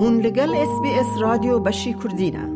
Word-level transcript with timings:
هون 0.00 0.20
لگل 0.20 0.54
اس 0.54 0.80
بی 0.82 0.90
اس 0.90 1.06
رادیو 1.20 1.58
بشی 1.58 1.94
کردینه 1.94 2.48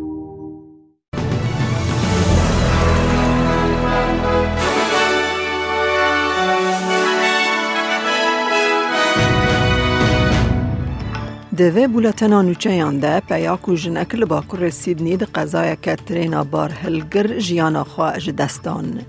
دوی 11.57 11.87
بولتنا 11.87 12.43
نوچه 12.43 12.85
ده 13.01 13.21
پیاکو 13.21 13.75
جنکل 13.75 14.25
با 14.25 14.41
کر 14.41 14.71
سیدنی 14.71 15.17
ده 15.17 15.27
قضای 15.35 15.77
که 15.83 15.97
ترینا 15.97 16.45
بار 16.45 16.71
هلگر 16.71 17.39
جیانا 17.39 17.85
خواه 17.85 18.19
دستان. 18.19 19.01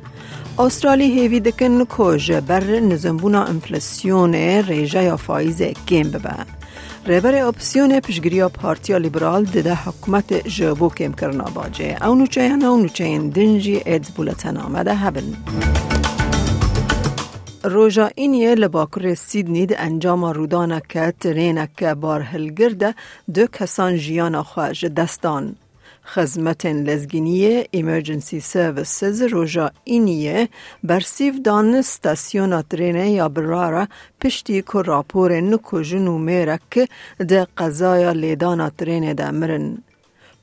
استرالی 0.59 1.19
هیوی 1.19 1.39
دکن 1.39 1.85
که 1.85 2.41
بر 2.41 2.63
نزنبونا 2.63 3.43
انفلسیون 3.43 4.33
ریجه 4.35 5.03
یا 5.03 5.17
فایز 5.17 5.61
کم 5.61 6.11
ببه. 6.11 6.62
ریبر 7.05 7.35
اپسیون 7.35 7.99
پشگریا 7.99 8.49
پارتیا 8.49 8.97
لیبرال 8.97 9.43
ده 9.43 9.75
حکومت 9.75 10.33
جبو 10.33 10.89
کم 10.89 11.13
کرنا 11.13 11.43
باجه. 11.43 12.05
او 12.05 12.15
نوچه 12.15 12.41
او 12.41 12.77
نوچه 12.77 13.17
دنجی 13.17 13.81
ایدز 13.85 14.09
بولتن 14.09 14.57
آمده 14.57 14.95
هبن. 14.95 15.33
روژا 17.63 18.09
اینیه 18.15 18.55
لباکر 18.55 19.13
سیدنی 19.13 19.65
ده 19.65 19.79
انجام 19.79 20.25
رودانه 20.25 20.81
که 20.89 21.13
ترینک 21.19 21.83
بار 21.83 22.21
هلگرده 22.21 22.95
دو 23.33 23.47
کسان 23.47 23.97
جیان 23.97 24.43
خواهج 24.43 24.85
دستان. 24.85 25.55
خزمت 26.05 26.65
لزگینی 26.65 27.63
ایمرجنسی 27.71 28.39
سرویسز 28.39 29.21
روژا 29.21 29.71
اینیه 29.83 30.49
برسیف 30.83 31.35
دان 31.45 31.81
ستاسیون 31.81 32.61
ترینه 32.61 33.11
یا 33.11 33.29
برارا 33.29 33.87
پشتی 34.21 34.61
که 34.61 34.81
راپور 34.81 35.41
نکو 35.41 35.81
جنو 35.81 36.17
میرک 36.17 36.89
ده 37.29 37.47
قضایا 37.57 38.11
لیدان 38.11 38.69
ترینه 38.69 39.13
ده 39.13 39.31
مرن. 39.31 39.77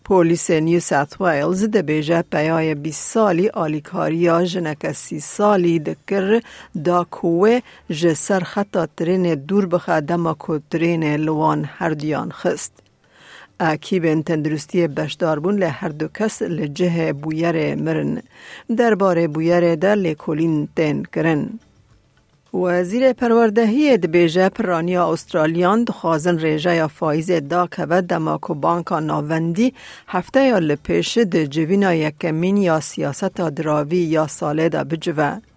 پولیس 0.04 0.50
نیو 0.50 0.80
ساوت 0.80 1.20
ویلز 1.20 1.64
ده 1.64 1.82
بیجه 1.82 2.22
پیای 2.22 2.74
20 2.74 3.12
سالی 3.12 3.48
آلیکاریا 3.48 4.44
جنک 4.44 4.92
سی 4.92 5.20
سالی 5.20 5.78
دکر 5.78 6.40
دا 6.84 7.04
کوه 7.04 7.60
جه 7.90 8.14
سر 8.14 8.40
خطا 8.40 8.86
ترین 8.86 9.34
دور 9.34 9.66
بخه 9.66 10.00
دما 10.00 10.36
ترین 10.70 11.04
لوان 11.16 11.64
هر 11.64 11.90
دیان 11.90 12.32
خست. 12.32 12.89
اکیب 13.60 14.22
تندرستی 14.22 14.88
بشداربون 14.88 15.56
له 15.58 15.68
هر 15.68 15.88
دو 15.88 16.08
کس 16.08 16.42
لجه 16.42 17.12
بویر 17.12 17.74
مرن. 17.74 18.22
درباره 18.76 19.28
بویر 19.28 19.74
در 19.74 19.94
لیکولین 19.94 20.68
تن 20.76 21.02
کرن. 21.02 21.42
وزیر 22.54 23.12
پروردهی 23.12 23.96
دبیجه 23.96 24.48
پرانیا 24.48 25.12
استرالیان 25.12 25.84
دخوازن 25.84 26.38
ریجه 26.38 26.74
یا 26.74 26.88
فایز 26.88 27.30
دا 27.30 27.66
که 27.66 27.86
و 27.90 28.02
دماکو 28.02 28.54
بانکا 28.54 29.00
ناوندی 29.00 29.74
هفته 30.08 30.44
یا 30.44 30.58
لپیش 30.58 31.18
ده 31.18 31.46
جوینا 31.46 31.94
یکمین 31.94 32.56
یا 32.56 32.80
سیاست 32.80 33.40
دراوی 33.40 33.96
یا 33.96 34.26
ساله 34.26 34.68
دا 34.68 34.84
بجوه. 34.84 35.49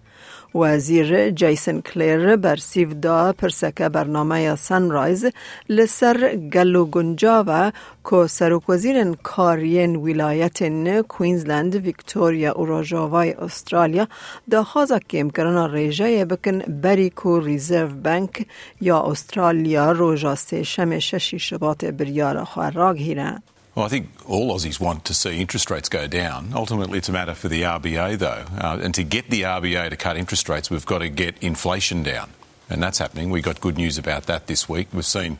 وزیر 0.54 1.30
جیسن 1.30 1.80
کلیر 1.80 2.36
بر 2.36 2.56
سیف 2.56 2.92
دا 3.02 3.32
پرسکه 3.32 3.88
برنامه 3.88 4.56
سنرایز 4.56 5.26
لسر 5.68 6.36
گلو 6.36 6.88
و 7.24 7.72
که 8.10 8.26
سروک 8.26 8.68
وزیر 8.68 9.12
کارین 9.22 9.96
ولایت 9.96 10.62
کوینزلند 11.08 11.74
ویکتوریا 11.74 12.60
و 12.60 12.66
راجاوای 12.66 13.32
استرالیا 13.32 14.08
دا 14.50 14.64
خوازا 14.64 14.98
کم 14.98 15.30
کرنا 15.30 15.66
ریجه 15.66 16.24
بکن 16.24 16.58
بری 16.58 17.10
کو 17.10 17.40
ریزرو 17.40 17.88
بانک 17.88 18.46
یا 18.80 19.00
استرالیا 19.00 19.92
روژا 19.92 20.34
سه 20.34 20.62
شم 20.62 20.98
ششی 20.98 21.38
شبات 21.38 21.84
بریار 21.84 22.44
خواه 22.44 22.70
راگ 22.70 22.98
هیرن. 22.98 23.42
Well, 23.74 23.84
I 23.84 23.88
think 23.88 24.08
all 24.26 24.54
Aussies 24.54 24.78
want 24.78 25.04
to 25.06 25.14
see 25.14 25.40
interest 25.40 25.68
rates 25.68 25.88
go 25.88 26.06
down. 26.06 26.52
Ultimately, 26.54 26.98
it's 26.98 27.08
a 27.08 27.12
matter 27.12 27.34
for 27.34 27.48
the 27.48 27.62
RBA, 27.62 28.18
though. 28.18 28.44
Uh, 28.56 28.78
and 28.80 28.94
to 28.94 29.02
get 29.02 29.30
the 29.30 29.42
RBA 29.42 29.90
to 29.90 29.96
cut 29.96 30.16
interest 30.16 30.48
rates, 30.48 30.70
we've 30.70 30.86
got 30.86 30.98
to 30.98 31.08
get 31.08 31.36
inflation 31.42 32.04
down. 32.04 32.30
And 32.70 32.80
that's 32.80 32.98
happening. 32.98 33.30
We 33.30 33.42
got 33.42 33.60
good 33.60 33.76
news 33.76 33.98
about 33.98 34.26
that 34.26 34.46
this 34.46 34.68
week. 34.68 34.88
We've 34.92 35.04
seen 35.04 35.38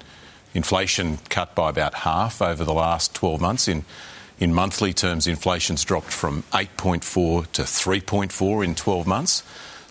inflation 0.52 1.18
cut 1.28 1.54
by 1.54 1.70
about 1.70 1.94
half 1.94 2.42
over 2.42 2.64
the 2.64 2.74
last 2.74 3.14
12 3.14 3.40
months. 3.40 3.68
In, 3.68 3.84
in 4.40 4.52
monthly 4.52 4.92
terms, 4.92 5.28
inflation's 5.28 5.84
dropped 5.84 6.10
from 6.10 6.42
8.4 6.52 7.52
to 7.52 7.62
3.4 7.62 8.64
in 8.64 8.74
12 8.74 9.06
months. 9.06 9.44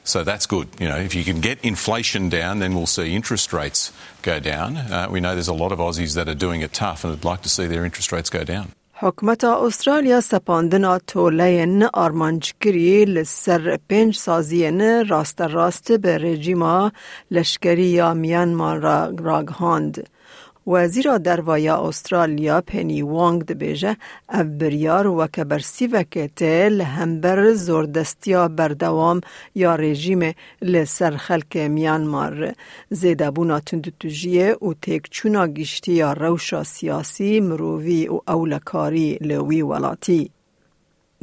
So 0.05 0.25
that's 0.25 0.47
good. 0.47 0.69
You 0.81 0.89
know, 0.89 0.97
if 0.97 1.15
you 1.15 1.23
can 1.23 1.41
get 1.41 1.63
inflation 1.63 2.31
down, 2.31 2.61
then 2.61 2.75
we'll 2.75 2.87
see 2.87 3.15
interest 3.15 3.53
rates 3.53 3.93
go 4.23 4.41
down. 4.41 4.79
Uh, 4.79 5.07
we 5.11 5.21
know 5.21 5.35
there's 5.35 5.49
a 5.49 5.61
lot 5.65 5.71
of 5.71 5.79
Aussies 5.79 6.15
that 6.15 6.29
are 6.29 6.35
doing 6.47 6.63
it 6.63 6.73
tough 6.73 7.05
and 7.05 7.11
would 7.13 7.25
like 7.25 7.43
to 7.43 7.51
see 7.51 7.67
their 7.67 7.85
interest 7.85 8.11
rates 8.13 8.31
go 8.31 8.45
down. 8.45 8.73
حکومت 9.01 9.45
استرالیا 9.45 10.21
سپاندنا 10.21 10.99
تولین 10.99 11.83
آرمانجگری 11.83 13.05
لسر 13.05 13.79
پنج 13.89 14.17
سازین 14.17 15.09
راست 15.09 15.41
راست 15.41 15.93
به 15.93 16.19
رژیما 16.19 16.93
لشکری 17.31 17.87
یا 17.87 18.15
میانمار 18.15 18.79
را 18.79 19.15
راگهاند. 19.19 20.09
وزیر 20.68 21.18
دروایا 21.18 21.78
استرالیا 21.78 22.62
پنی 22.62 23.02
وانگ 23.02 23.46
دبیجه 23.46 23.98
او 24.34 24.44
بریار 24.44 25.08
و 25.08 25.28
که 25.28 25.44
برسی 25.44 25.88
وکته 25.88 26.70
لهمبر 26.70 27.54
زوردستیا 27.54 28.48
بردوام 28.48 29.22
یا 29.56 29.76
رژیم 29.76 30.34
لسر 30.62 31.18
خلک 31.18 31.58
میانمار 31.58 32.54
بونا 33.36 33.60
تندتوجیه 33.60 34.56
و 34.62 34.74
تیک 34.82 35.10
چونا 35.10 35.48
گشتی 35.48 35.94
یا 35.94 36.14
روشا 36.14 36.64
سیاسی 36.64 37.40
مرووی 37.40 38.08
و 38.08 38.20
اولکاری 38.28 39.18
لوی 39.22 39.62
ولاتی. 39.62 40.32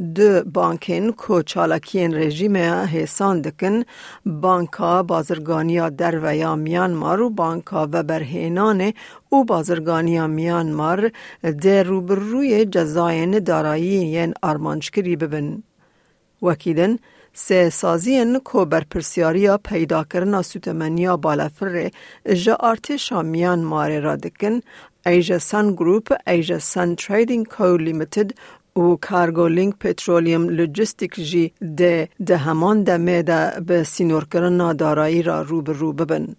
دو 0.01 0.43
بانکین 0.53 1.11
کو 1.11 1.41
چالاکین 1.41 2.13
رژیم 2.13 2.55
حسان 2.93 3.41
دکن 3.41 3.83
بانکا 4.25 5.03
بازرگانیا 5.03 5.89
در 5.89 6.19
و 6.23 6.35
یا 6.35 6.55
میانمار 6.55 7.21
و 7.21 7.29
بانکا 7.29 7.89
و 7.91 8.03
برهینان 8.03 8.93
او 9.29 9.45
بازرگانیا 9.45 10.27
میانمار 10.27 11.11
در 11.61 11.83
روبروی 11.83 12.65
جزاین 12.65 13.39
دارایی 13.39 14.05
ین 14.15 14.33
آرمانچکری 14.41 15.15
ببن. 15.15 15.63
وکیدن 16.41 16.97
سه 17.33 17.69
سازین 17.69 18.39
کو 18.39 18.65
بر 18.65 18.83
پرسیاریا 18.91 19.57
پیدا 19.57 20.03
کرنا 20.03 20.41
سوتمنیا 20.41 21.17
بالافر 21.17 21.91
جا 22.33 22.55
ارتشا 22.55 23.21
میانمار 23.21 23.99
را 23.99 24.15
دکن 24.15 24.59
ایجا 25.05 25.39
سن 25.39 25.71
گروپ 25.73 26.13
ایجا 26.27 26.59
سن 26.59 26.95
تریدینگ 26.95 27.45
کو 27.45 27.77
لیمیتد 27.77 28.31
و 28.75 28.95
کارگو 28.95 29.47
لینک 29.47 29.75
پترولیم 29.79 30.49
لوجستیک 30.49 31.15
جی 31.15 31.51
ده 31.77 32.09
ده 32.25 32.37
همان 32.37 32.83
دمه 32.83 33.21
ده 33.23 33.59
به 33.67 33.83
سینور 33.83 34.25
کرنا 34.33 34.73
دارایی 34.73 35.21
را 35.23 35.41
رو 35.41 35.61
به 35.61 35.73
رو 35.73 35.93
ببن. 35.93 36.35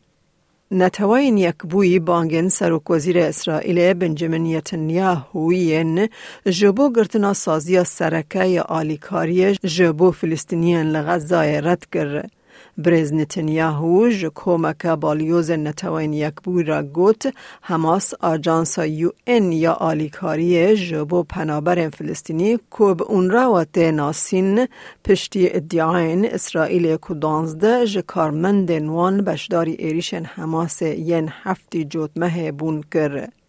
نتوین 0.70 1.36
یک 1.36 1.56
بوی 1.70 1.98
بانگن 1.98 2.48
سروک 2.48 2.90
وزیر 2.90 3.18
اسرائیل 3.18 3.92
بنجامین 3.94 4.46
یتنیاهویین 4.46 6.08
جبو 6.50 6.92
گرتنا 6.92 7.32
سازی 7.32 7.84
سرکه 7.84 8.62
آلیکاری 8.62 9.54
جبو 9.54 10.10
فلسطینیان 10.10 10.86
لغزای 10.86 11.60
رد 11.60 11.86
کرد. 11.92 12.30
برز 12.78 13.12
نتنیاهو 13.12 14.08
جو 14.10 14.30
کومک 14.30 14.86
بالیوز 14.86 15.50
نتوین 15.50 16.12
یک 16.12 16.34
بوی 16.44 16.62
را 16.62 16.82
گوت 16.82 17.34
هماس 17.62 18.14
آجانس 18.14 18.78
یو 18.78 19.10
این 19.24 19.52
یا 19.52 19.72
آلیکاری 19.72 20.76
جبو 20.76 21.22
پنابر 21.22 21.88
فلسطینی 21.88 22.58
کوب 22.70 23.02
اون 23.02 23.30
را 23.30 23.52
و 23.52 23.64
ناسین 23.90 24.68
پشتی 25.04 25.48
ادعاین 25.50 26.26
اسرائیل 26.26 26.96
کدانزده 26.96 27.86
جو 27.86 28.00
کارمند 28.06 28.72
نوان 28.72 29.24
بشداری 29.24 29.72
ایریشن 29.72 30.24
هماس 30.24 30.82
ین 30.82 31.28
هفتی 31.42 31.84
جوتمه 31.84 32.52
بون 32.52 32.82
کرد. 32.92 33.41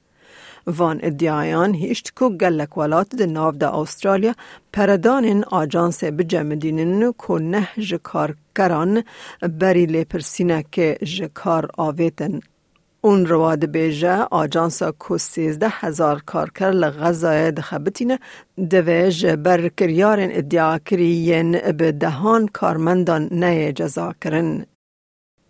وان 0.67 0.99
ادعایان 1.03 1.73
هیشت 1.73 2.11
کو 2.15 2.29
گلک 2.29 2.77
ولات 2.77 3.15
ده 3.15 3.25
ناو 3.25 3.51
ده 3.51 3.75
استرالیا 3.75 4.33
پردان 4.73 5.43
آجانس 5.43 6.03
بجمدینن 6.03 7.11
کو 7.11 7.39
نه 7.39 7.67
جکار 7.77 8.35
کران 8.55 9.03
بری 9.59 9.85
لپرسینه 9.85 10.63
که 10.71 10.97
جکار 11.03 11.69
آویتن. 11.77 12.39
اون 13.01 13.25
رواد 13.25 13.65
بیجه 13.65 14.27
آجانسا 14.31 14.91
کو 14.91 15.17
سیزده 15.17 15.67
هزار 15.69 16.21
کارکر 16.25 16.71
لغزای 16.71 17.51
دخبتینه 17.51 18.19
دویج 18.69 19.25
بر 19.25 19.67
کریارن 19.67 20.29
ادعا 20.31 20.77
کریین 20.77 21.71
به 21.71 21.91
دهان 21.91 22.47
کارمندان 22.47 23.29
نه 23.31 23.73
جزا 23.73 24.13
کرن. 24.21 24.65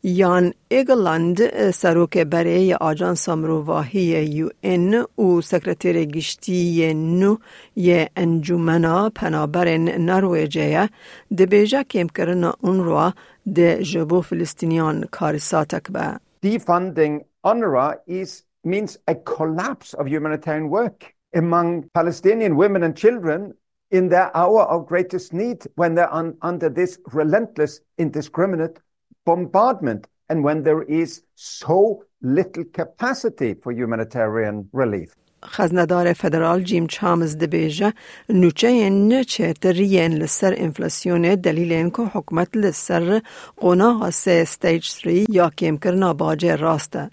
یان 0.06 0.54
ایگلند 0.68 1.72
سروک 1.72 2.18
برای 2.18 2.74
آجانس 2.74 3.30
مروواهی 3.30 4.26
یو 4.26 4.50
این 4.62 5.02
و 5.18 5.42
سکرتیر 5.42 6.06
گشتی 6.06 6.94
نو 6.94 7.36
یه 7.76 8.10
انجومنا 8.16 9.10
پنابر 9.10 9.78
نرویجه 9.78 10.90
ده 11.38 11.46
بیجا 11.46 11.84
کم 11.84 12.08
کرن 12.08 12.44
اون 12.44 12.84
رو 12.84 13.12
ده 13.56 13.84
جبو 13.84 14.22
فلسطینیان 14.22 15.04
کارساتک 15.12 15.92
با. 15.92 16.20
Defunding 16.46 17.22
UNRWA 17.46 17.96
is 18.08 18.44
means 18.64 18.98
a 19.08 19.16
collapse 19.16 19.94
of 19.94 20.08
humanitarian 20.08 20.70
work 20.70 21.14
among 21.34 21.90
Palestinian 21.94 22.58
women 22.58 22.84
and 22.84 22.96
children 22.98 23.54
in 23.92 24.10
their 24.10 24.30
hour 24.36 24.64
of 24.64 24.86
greatest 24.86 25.34
need 25.34 25.60
when 25.76 25.96
they're 25.96 26.14
un- 26.14 26.36
under 26.42 26.70
this 26.70 27.00
relentless, 27.14 27.80
indiscriminate 27.98 28.80
bombardment 29.25 30.08
and 30.30 30.44
when 30.44 30.64
there 30.64 30.84
is 30.84 31.24
so 31.36 32.04
little 32.22 32.66
capacity 32.80 33.54
for 33.54 33.72
humanitarian 33.72 34.70
relief. 34.74 35.16
خزندار 35.46 36.14
فدرال 36.14 36.64
جیم 36.64 36.88
چامز 36.88 37.38
دبیجه 37.38 37.94
نوچه 38.30 38.90
نچه 38.90 39.54
ترین 39.54 40.14
لسر 40.14 40.54
انفلاسیون 40.58 41.36
دلیل 41.36 41.90
که 41.90 42.02
حکمت 42.02 42.58
لسر 42.58 43.22
قناغ 43.58 44.10
سه 44.10 44.46
ستیج 44.46 44.90
3 44.90 45.26
یا 45.30 45.50
کم 45.50 45.78
کرنا 45.78 46.14
باجه 46.14 46.56
راسته. 46.56 47.10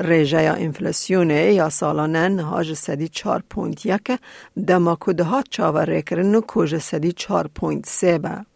ریجه 0.00 0.42
یا 0.42 0.54
انفلاسیون 0.54 1.30
یا 1.30 1.68
سالانه 1.68 2.28
نهاج 2.28 2.72
سدی 2.72 3.08
4.1 3.08 4.18
دما 4.66 4.96
کده 5.00 5.24
ها 5.24 5.42
چاوره 5.50 6.02
کرن 6.02 6.34
و 6.34 6.40
کج 6.48 6.78
سدی 6.78 7.12
4.3 7.12 8.04
به. 8.04 8.53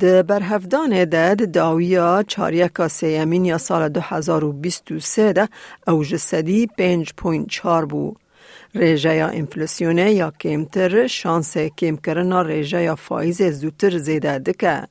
د 0.00 0.04
برهفدان 0.28 0.92
د 1.12 1.40
داویا 1.54 2.22
چاریکا 2.34 2.88
سیمین 2.88 3.44
یا 3.44 3.58
سال 3.58 3.88
2023 3.88 5.32
ده 5.32 5.48
اوج 5.86 6.16
سدی 6.16 6.66
5.4 6.66 7.84
بو. 7.90 8.14
ریجه 8.74 9.14
یا 9.14 9.28
انفلاسیونه 9.28 10.12
یا 10.12 10.30
کمتر 10.40 11.06
شانس 11.06 11.56
کم 11.56 11.96
کرنا 11.96 12.42
ریجه 12.42 12.82
یا 12.82 12.94
فایز 12.94 13.42
زودتر 13.42 13.98
زیده 13.98 14.38
دکه. 14.38 14.82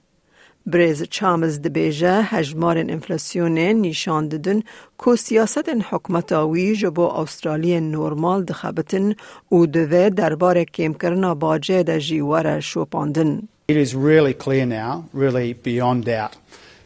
بریز 0.66 1.04
چامز 1.04 1.62
دبیجه 1.62 2.22
هجمار 2.22 2.78
انفلاسیون 2.78 3.58
نشان 3.58 4.28
ددن 4.28 4.60
که 5.06 5.16
سیاست 5.16 5.70
حکمت 5.90 6.32
آوی 6.32 6.76
جبو 6.76 7.02
استرالی 7.02 7.80
نورمال 7.80 8.44
دخبتن 8.44 9.16
و 9.52 9.66
دوه 9.66 10.10
دربار 10.10 10.64
کم 10.64 10.94
کرنا 10.94 11.36
باجه 11.36 11.84
ده 11.84 12.00
جیوار 12.00 12.60
شوپاندن. 12.60 13.42
It 13.72 13.78
is 13.78 13.96
really 13.96 14.34
clear 14.34 14.66
now, 14.66 15.08
really 15.14 15.54
beyond 15.54 16.04
doubt, 16.04 16.36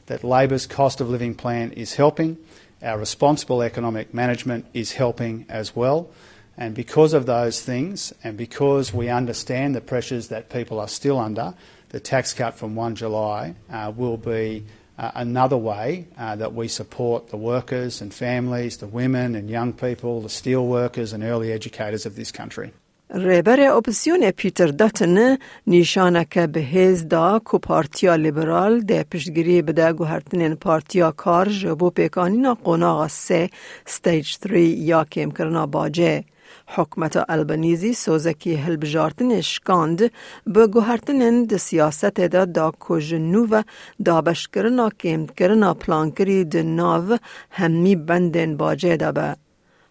that 0.05 0.23
Labor's 0.23 0.67
cost 0.67 1.01
of 1.01 1.09
living 1.09 1.33
plan 1.33 1.71
is 1.71 1.95
helping. 1.95 2.37
Our 2.83 2.99
responsible 2.99 3.63
economic 3.63 4.13
management 4.13 4.67
is 4.71 4.91
helping 4.91 5.47
as 5.49 5.75
well. 5.75 6.11
And 6.55 6.75
because 6.75 7.13
of 7.13 7.25
those 7.25 7.59
things, 7.59 8.13
and 8.23 8.37
because 8.37 8.93
we 8.93 9.09
understand 9.09 9.73
the 9.73 9.81
pressures 9.81 10.27
that 10.27 10.51
people 10.51 10.79
are 10.79 10.87
still 10.87 11.17
under, 11.17 11.55
the 11.89 11.99
tax 11.99 12.35
cut 12.35 12.53
from 12.53 12.75
1 12.75 12.93
July 12.93 13.55
uh, 13.71 13.91
will 13.95 14.17
be 14.17 14.63
uh, 14.99 15.09
another 15.15 15.57
way 15.57 16.05
uh, 16.19 16.35
that 16.35 16.53
we 16.53 16.67
support 16.67 17.29
the 17.29 17.37
workers 17.37 17.99
and 17.99 18.13
families, 18.13 18.77
the 18.77 18.85
women 18.85 19.33
and 19.33 19.49
young 19.49 19.73
people, 19.73 20.21
the 20.21 20.29
steel 20.29 20.67
workers 20.67 21.13
and 21.13 21.23
early 21.23 21.51
educators 21.51 22.05
of 22.05 22.15
this 22.15 22.31
country. 22.31 22.71
ریبر 23.13 23.59
اپسیون 23.59 24.31
پیتر 24.31 24.67
داتن 24.67 25.37
نشانه 25.67 26.25
که 26.25 26.47
به 26.47 26.59
هز 26.61 27.07
دا 27.07 27.39
کو 27.39 27.57
پارتیا 27.59 28.15
لیبرال 28.15 28.79
ده 28.79 29.03
پشتگیری 29.03 29.61
بده 29.61 29.93
گوهرتنین 29.93 30.55
پارتیا 30.55 31.11
کار 31.11 31.49
جبو 31.49 31.89
پیکانینا 31.89 32.53
قناغ 32.63 33.07
سه 33.07 33.49
ستیج 33.85 34.37
3 34.43 34.59
یا 34.59 35.03
کم 35.03 35.31
کرنا 35.31 35.65
باجه. 35.65 36.23
حکمت 36.67 37.29
البنیزی 37.29 37.93
سوزکی 37.93 38.55
هلبجارتن 38.55 39.41
شکاند 39.41 40.11
به 40.47 40.67
گوهرتنین 40.67 41.45
ده 41.45 41.57
سیاست 41.57 42.19
دا 42.19 42.45
دا 42.45 42.71
کج 42.79 43.13
نو 43.13 43.61
دا 44.05 44.21
بشکرنا 44.21 44.89
کم 44.89 45.25
کرنا 45.25 45.73
پلانکری 45.73 46.43
ده 46.43 46.63
ناو 46.63 47.17
همی 47.49 47.95
بندن 47.95 48.57
باجه 48.57 48.97
دا 48.97 49.11
به. 49.11 49.44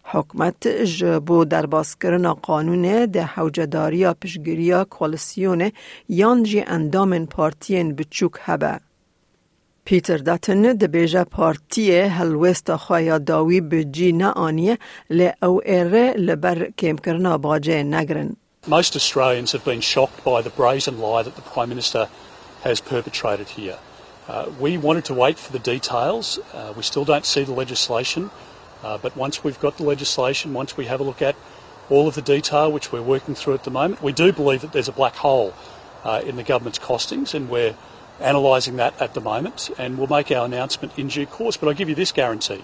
حکمت 0.07 0.67
جبو 0.67 1.45
در 1.45 1.65
باسکرنا 1.65 2.33
قانون 2.33 3.05
ده 3.05 3.23
حوجداریا 3.23 4.13
پشگیریا 4.13 4.83
کولسیون 4.83 5.71
یان 6.09 6.43
جی 6.43 6.61
اندامن 6.61 7.25
پارتین 7.25 7.95
بچوک 7.95 8.31
هبه. 8.41 8.79
پیتر 9.85 10.17
داتن 10.17 10.61
ده 10.73 10.87
بیجا 10.87 11.23
پارتی 11.23 11.91
هلوست 11.91 12.75
خوایا 12.75 13.17
داوی 13.17 13.61
بجی 13.61 14.11
نه 14.11 14.27
آنیه 14.27 14.77
لی 15.09 15.31
او 15.41 15.61
ایره 15.65 16.13
لبر 16.17 16.71
کم 16.77 16.95
کرنا 16.95 17.37
باجه 17.37 17.83
نگرن. 17.83 18.35
Most 18.67 18.95
Australians 18.95 19.51
have 19.51 19.63
been 19.63 19.81
shocked 19.81 20.23
by 20.23 20.41
the 20.41 20.49
brazen 20.49 20.99
lie 20.99 21.21
that 21.21 21.35
the 21.35 21.47
Prime 21.53 21.69
Minister 21.69 22.09
has 22.63 22.81
perpetrated 22.81 23.47
here. 23.49 23.77
Uh, 24.27 24.49
we 24.59 24.75
wanted 24.77 25.05
to 25.05 25.13
wait 25.13 25.37
for 25.37 25.51
the 25.51 25.59
details. 25.73 26.39
Uh, 26.53 26.73
we 26.77 26.81
still 26.81 27.05
don't 27.05 27.27
see 27.33 27.43
the 27.43 27.53
legislation. 27.63 28.31
Uh, 28.85 28.99
but 28.99 29.17
once 29.17 29.43
we've 29.43 29.59
got 29.59 29.77
the 29.77 29.83
legislation, 29.83 30.53
once 30.53 30.77
we 30.77 30.85
have 30.85 30.99
a 30.99 31.03
look 31.03 31.19
at 31.19 31.35
all 31.89 32.07
of 32.07 32.13
the 32.13 32.21
detail, 32.21 32.71
which 32.71 32.91
we're 32.91 33.01
working 33.01 33.33
through 33.33 33.55
at 33.55 33.63
the 33.63 33.71
moment, 33.71 33.99
we 34.03 34.13
do 34.13 34.31
believe 34.31 34.61
that 34.61 34.73
there's 34.73 34.87
a 34.87 34.91
black 34.91 35.15
hole 35.15 35.55
uh, 36.03 36.21
in 36.23 36.35
the 36.35 36.43
government's 36.43 36.77
costings, 36.77 37.33
and 37.33 37.49
we're 37.49 37.73
analysing 38.19 38.75
that 38.75 38.93
at 39.01 39.15
the 39.15 39.21
moment, 39.21 39.71
and 39.79 39.97
we'll 39.97 40.05
make 40.05 40.31
our 40.31 40.45
announcement 40.45 40.97
in 40.99 41.07
due 41.07 41.25
course. 41.25 41.57
But 41.57 41.67
I 41.67 41.73
give 41.73 41.89
you 41.89 41.95
this 41.95 42.11
guarantee 42.11 42.63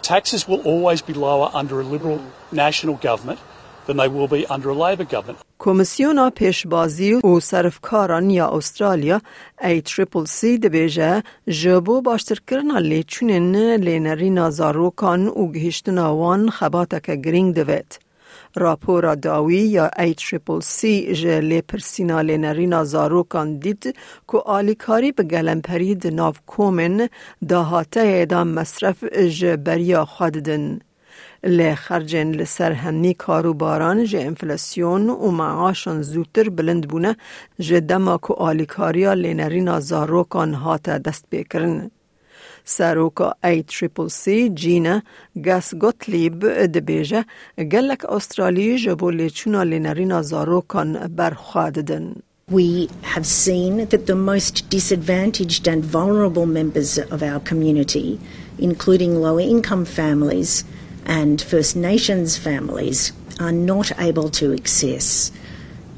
taxes 0.00 0.48
will 0.48 0.62
always 0.62 1.00
be 1.00 1.12
lower 1.12 1.50
under 1.54 1.80
a 1.80 1.84
Liberal 1.84 2.24
national 2.50 2.96
government 2.96 3.38
than 3.86 3.96
they 3.96 4.08
will 4.08 4.28
be 4.28 4.46
under 4.46 4.68
a 4.70 4.74
Labor 4.74 5.04
government. 5.04 5.38
کمیسیونا 5.58 6.30
پیشبازی 6.30 7.12
او 7.12 7.40
صرفکاران 7.40 8.30
یا 8.30 8.48
استرالیا 8.48 9.20
ACCC 9.62 10.44
دبیجه 10.44 11.22
جبو 11.48 12.00
باشترکرنا 12.00 12.78
لی 12.78 13.04
چونن 13.04 13.56
لینری 13.76 14.30
نازاروکان 14.30 15.28
او 15.28 15.52
گهشتنا 15.52 16.16
وان 16.16 16.50
خباتک 16.50 17.10
گرینگ 17.10 17.54
دوید. 17.54 17.98
راپورا 18.56 19.14
داوی 19.14 19.56
یا 19.56 19.90
ACCC 19.98 20.84
جلی 21.12 21.62
پرسینا 21.62 22.20
لینرینا 22.20 22.84
زاروکان 22.84 23.58
دید 23.58 23.96
که 24.28 24.38
آلیکاری 24.38 25.12
به 25.12 25.22
گلمپری 25.22 25.94
دناف 25.94 26.40
کومن 26.46 27.08
دهاته 27.48 28.26
دا 28.26 28.44
مصرف 28.44 29.04
جبریا 29.14 30.04
خوددن. 30.04 30.80
لی 31.44 31.74
خرجن 31.74 32.30
لسر 32.30 32.72
همی 32.72 33.14
کاروباران 33.14 34.04
جه 34.04 34.20
انفلاسیون 34.20 35.10
و 35.10 35.30
معاشان 35.30 36.02
زودتر 36.02 36.48
بلند 36.48 36.88
بونه 36.88 37.16
جه 37.58 37.80
دما 37.80 38.18
که 38.18 38.34
آلیکاریا 38.34 39.12
لینرین 39.12 39.80
زاروکان 39.80 40.54
هات 40.54 40.82
دست 40.82 41.24
بکرن. 41.32 41.90
سروکا 42.64 43.34
ای 43.44 43.62
تریپل 43.62 44.08
سی 44.08 44.50
جینا 44.50 45.02
گس 45.46 45.74
گوتلیب 45.74 46.46
دبیجه 46.48 47.24
گلک 47.72 48.04
استرالی 48.04 48.78
جبو 48.78 49.10
لیچونا 49.10 49.62
لینرین 49.62 50.22
زاروکان 50.22 50.92
برخواددن. 51.16 52.14
We 52.50 52.88
have 53.14 53.26
seen 53.26 53.86
that 53.86 54.06
the 54.06 54.14
most 54.14 54.68
disadvantaged 54.68 55.66
and 55.72 55.82
vulnerable 55.84 56.46
members 56.46 56.98
of 56.98 57.22
our 57.22 57.40
community, 57.40 58.20
including 58.58 59.20
lower 59.26 59.40
income 59.40 59.84
families, 59.84 60.64
and 61.05 61.41
First 61.41 61.75
Nations 61.75 62.37
families 62.37 63.13
are 63.39 63.51
not 63.51 63.87
able 63.99 64.29
to 64.29 64.53
access 64.53 65.31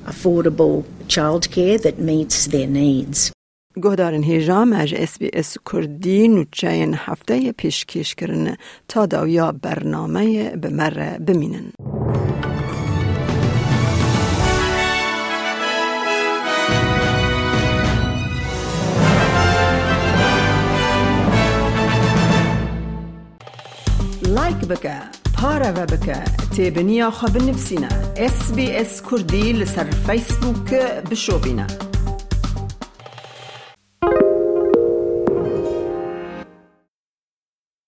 affordable 0.06 0.84
childcare 1.08 1.82
that 1.82 1.98
meets 2.00 2.48
their 2.48 2.68
needs. 2.68 3.32
گهدارن 3.84 4.24
هیجا 4.24 4.66
مج 4.66 4.96
اس 4.98 5.18
بی 5.18 5.30
اس 5.34 5.58
کردی 5.74 6.28
نوچین 6.28 6.94
هفته 6.98 7.52
پیشکش 7.52 8.16
کرن 8.16 8.56
تا 8.88 9.06
داویا 9.06 9.52
برنامه 9.52 10.50
بمره 10.50 11.20
بمینن. 11.28 11.72
لایک 24.65 24.79
بکه 24.79 25.01
پاره 25.35 25.71
و 25.71 25.87
بکه 25.87 26.17
تیبنیا 26.57 27.11
خواب 27.11 27.37
نفسینا 27.37 27.89
اس 28.17 28.53
بی 28.53 28.71
اس 28.71 29.03
کردی 30.71 31.17